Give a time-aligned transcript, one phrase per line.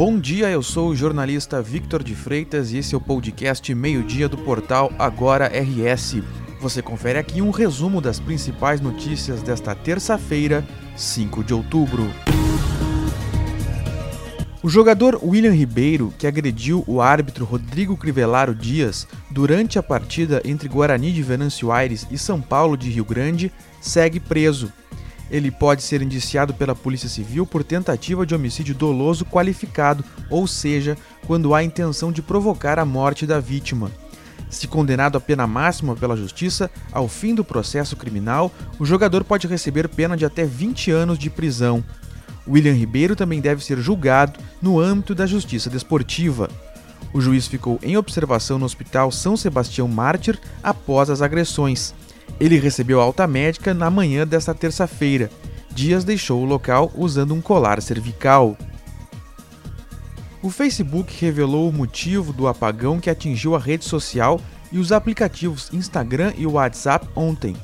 [0.00, 4.30] Bom dia, eu sou o jornalista Victor de Freitas e esse é o podcast Meio-Dia
[4.30, 6.22] do portal Agora RS.
[6.58, 10.66] Você confere aqui um resumo das principais notícias desta terça-feira,
[10.96, 12.08] 5 de outubro.
[14.62, 20.66] O jogador William Ribeiro, que agrediu o árbitro Rodrigo Crivellaro Dias durante a partida entre
[20.66, 24.72] Guarani de Venâncio Aires e São Paulo de Rio Grande, segue preso.
[25.30, 30.96] Ele pode ser indiciado pela Polícia Civil por tentativa de homicídio doloso qualificado, ou seja,
[31.26, 33.90] quando há intenção de provocar a morte da vítima.
[34.48, 39.46] Se condenado à pena máxima pela Justiça, ao fim do processo criminal, o jogador pode
[39.46, 41.84] receber pena de até 20 anos de prisão.
[42.48, 46.50] William Ribeiro também deve ser julgado no âmbito da justiça desportiva.
[47.12, 51.94] O juiz ficou em observação no Hospital São Sebastião Mártir após as agressões.
[52.40, 55.30] Ele recebeu alta médica na manhã desta terça-feira.
[55.70, 58.56] Dias deixou o local usando um colar cervical.
[60.42, 64.40] O Facebook revelou o motivo do apagão que atingiu a rede social
[64.72, 67.54] e os aplicativos Instagram e WhatsApp ontem.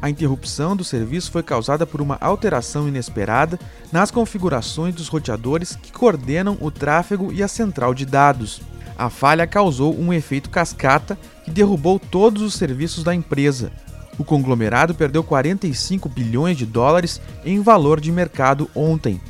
[0.00, 3.60] A interrupção do serviço foi causada por uma alteração inesperada
[3.92, 8.62] nas configurações dos roteadores que coordenam o tráfego e a central de dados.
[8.96, 13.70] A falha causou um efeito cascata que derrubou todos os serviços da empresa.
[14.18, 19.20] O conglomerado perdeu 45 bilhões de dólares em valor de mercado ontem.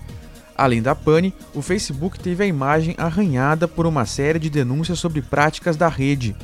[0.56, 5.20] Além da pane, o Facebook teve a imagem arranhada por uma série de denúncias sobre
[5.20, 6.36] práticas da rede.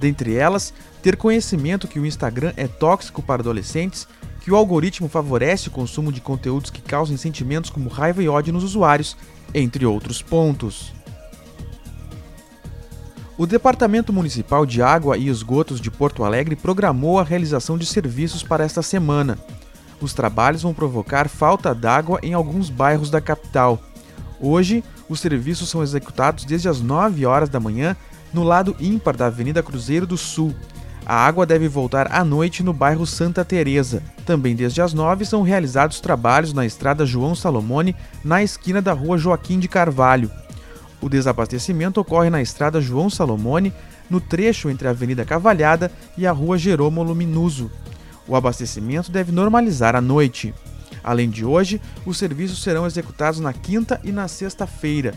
[0.00, 4.08] Dentre elas, ter conhecimento que o Instagram é tóxico para adolescentes,
[4.40, 8.52] que o algoritmo favorece o consumo de conteúdos que causem sentimentos como raiva e ódio
[8.52, 9.16] nos usuários,
[9.54, 10.92] entre outros pontos.
[13.38, 18.42] O Departamento Municipal de Água e Esgotos de Porto Alegre programou a realização de serviços
[18.42, 19.38] para esta semana.
[20.02, 23.80] Os trabalhos vão provocar falta d'água em alguns bairros da capital.
[24.38, 27.96] Hoje, os serviços são executados desde as 9 horas da manhã
[28.34, 30.54] no lado ímpar da Avenida Cruzeiro do Sul.
[31.06, 34.02] A água deve voltar à noite no bairro Santa Teresa.
[34.26, 39.16] Também desde as 9 são realizados trabalhos na estrada João Salomone, na esquina da rua
[39.16, 40.30] Joaquim de Carvalho.
[41.02, 43.74] O desabastecimento ocorre na estrada João Salomone,
[44.08, 47.68] no trecho entre a Avenida Cavalhada e a rua Jerômo Luminuso.
[48.26, 50.54] O abastecimento deve normalizar à noite.
[51.02, 55.12] Além de hoje, os serviços serão executados na quinta e na sexta-feira.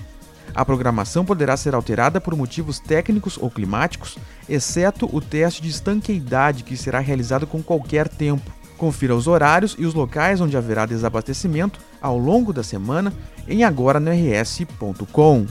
[0.55, 4.17] A programação poderá ser alterada por motivos técnicos ou climáticos,
[4.49, 8.51] exceto o teste de estanqueidade que será realizado com qualquer tempo.
[8.75, 13.13] Confira os horários e os locais onde haverá desabastecimento ao longo da semana
[13.47, 15.45] em agora.rs.com.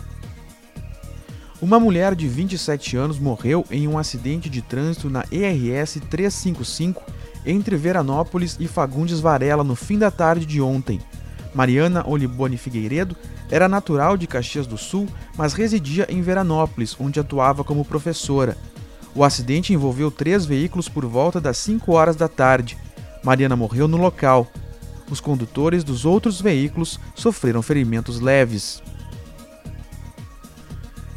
[1.64, 7.02] Uma mulher de 27 anos morreu em um acidente de trânsito na ERS 355
[7.46, 11.00] entre Veranópolis e Fagundes Varela no fim da tarde de ontem.
[11.54, 13.16] Mariana Olibone Figueiredo
[13.50, 15.08] era natural de Caxias do Sul,
[15.38, 18.58] mas residia em Veranópolis, onde atuava como professora.
[19.14, 22.76] O acidente envolveu três veículos por volta das 5 horas da tarde.
[23.24, 24.46] Mariana morreu no local.
[25.10, 28.82] Os condutores dos outros veículos sofreram ferimentos leves.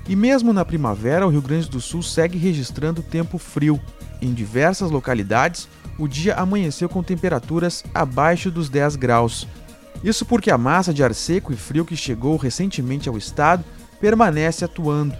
[0.07, 3.79] E mesmo na primavera, o Rio Grande do Sul segue registrando tempo frio.
[4.21, 9.47] Em diversas localidades, o dia amanheceu com temperaturas abaixo dos 10 graus.
[10.03, 13.65] Isso porque a massa de ar seco e frio que chegou recentemente ao estado
[13.99, 15.15] permanece atuando.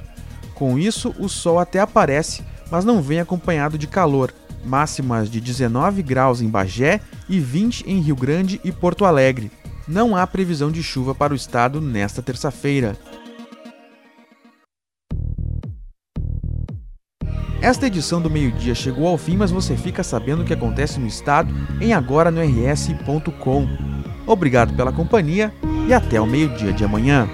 [0.53, 4.33] Com isso, o sol até aparece, mas não vem acompanhado de calor.
[4.63, 9.51] Máximas de 19 graus em Bagé e 20 em Rio Grande e Porto Alegre.
[9.87, 12.97] Não há previsão de chuva para o estado nesta terça-feira.
[17.67, 21.05] Esta edição do meio-dia chegou ao fim, mas você fica sabendo o que acontece no
[21.05, 23.67] estado em agora no rs.com.
[24.25, 25.53] Obrigado pela companhia
[25.85, 27.27] e até o meio-dia de amanhã.